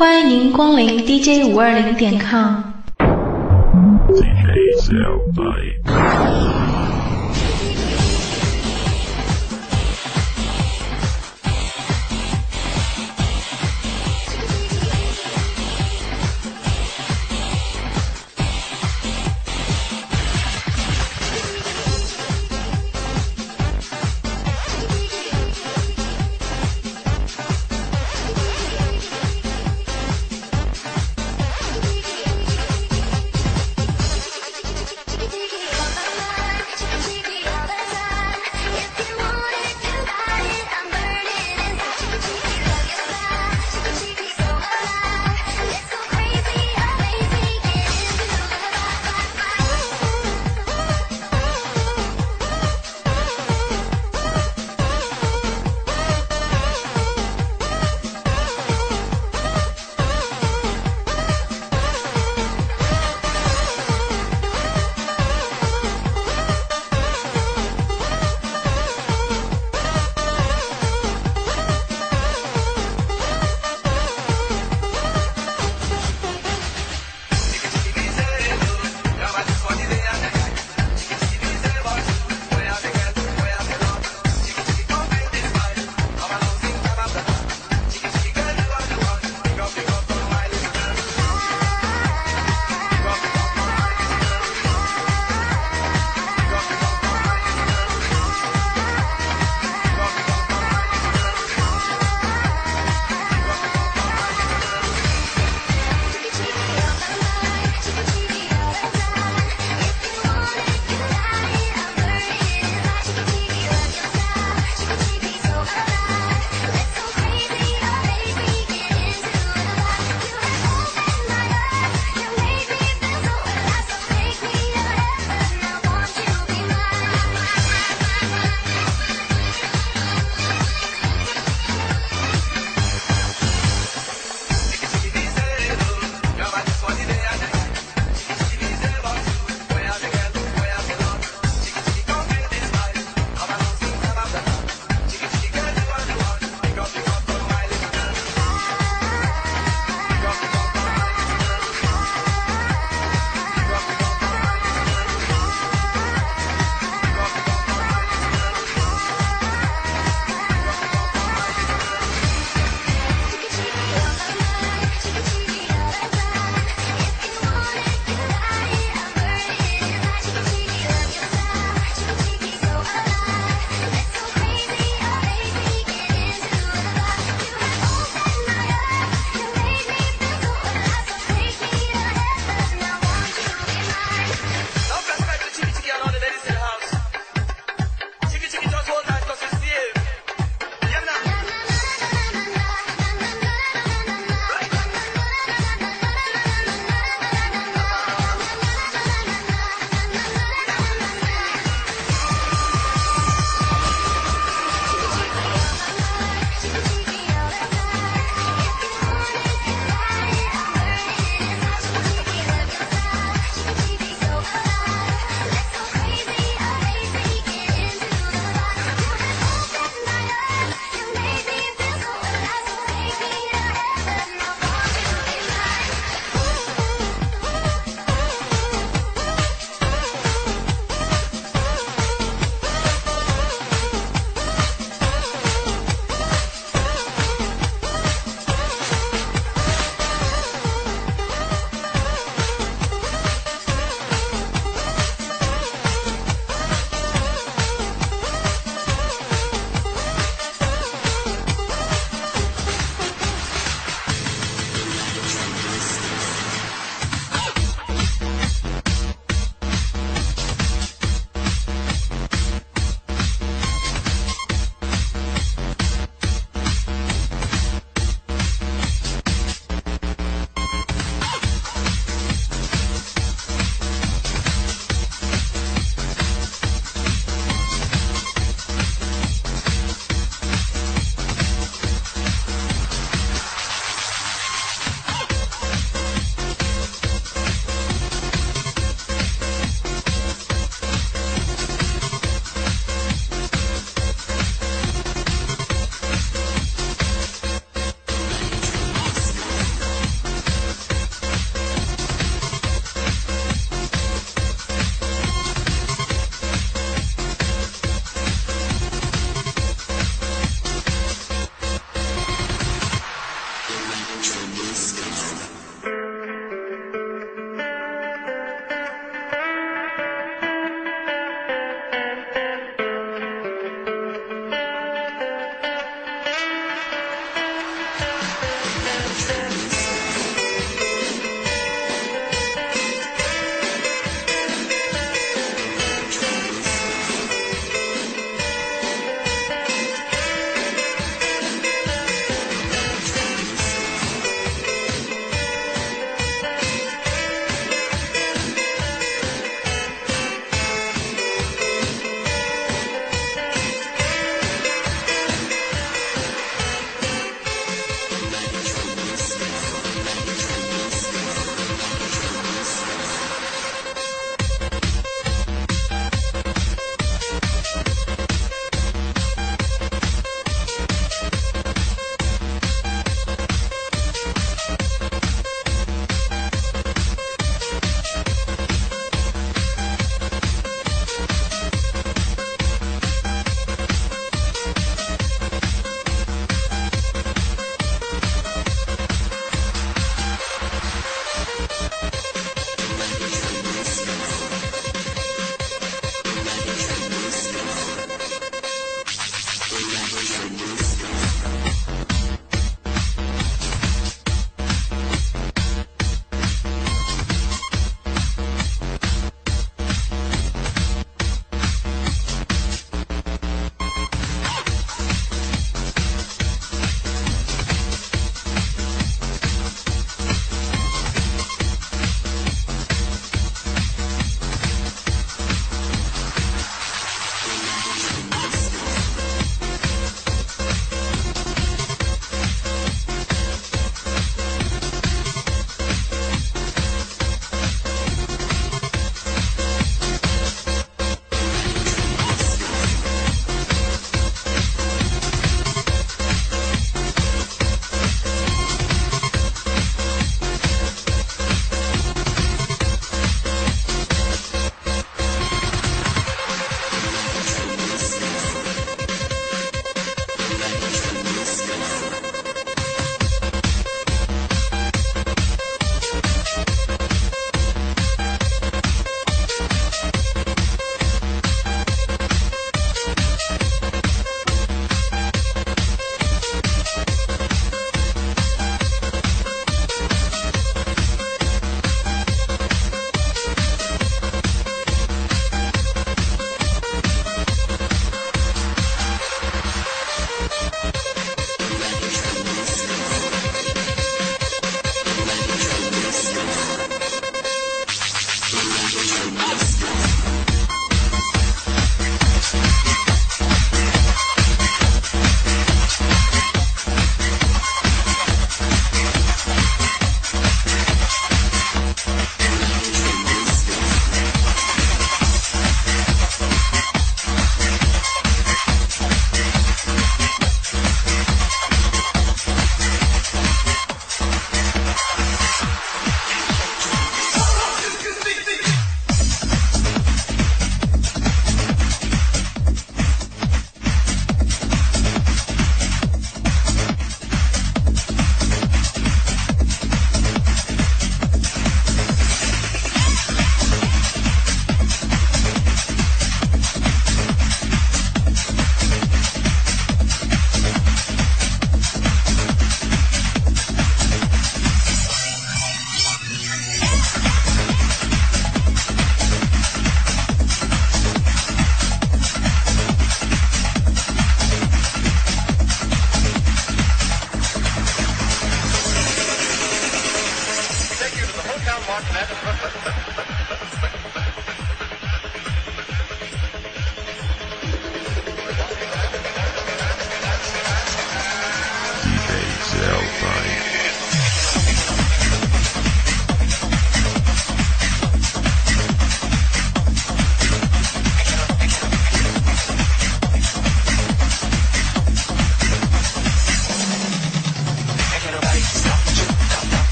[0.00, 2.62] 欢迎您光临 DJ 五二零点 com。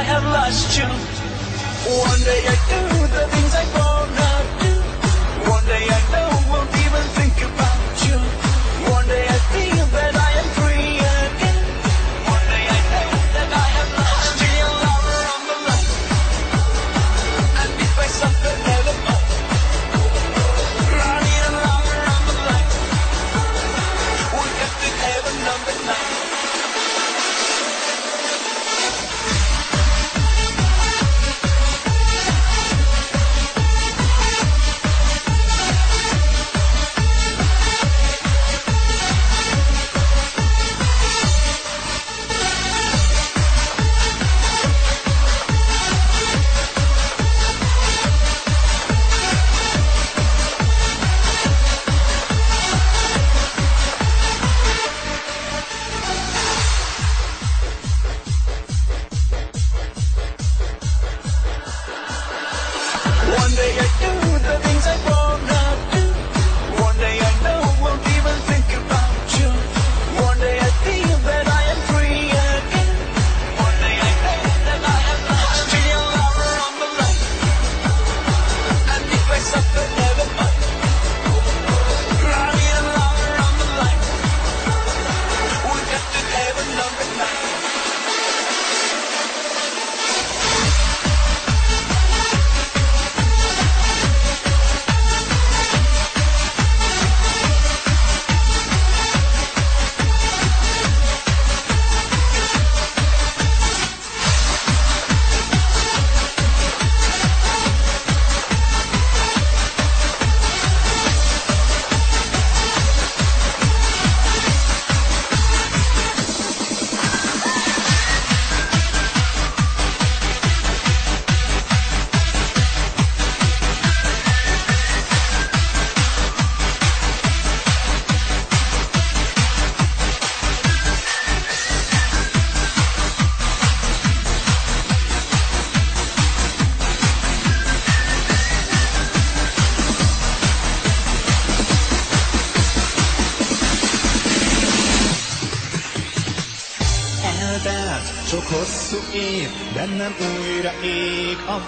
[0.00, 0.88] I have lost you.
[2.08, 3.79] One day I do the things I.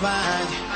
[0.00, 0.70] vágy.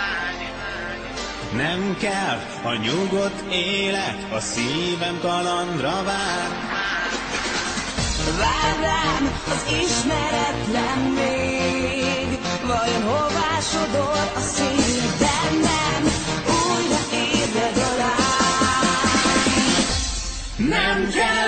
[1.56, 6.48] Nem kell a nyugodt élet, a szívem kalandra vár.
[8.38, 16.02] Vár rám az ismeretlen még, vajon hová sodor a szív, de nem
[16.44, 18.36] újra ébred a lány.
[20.56, 21.45] Nem kell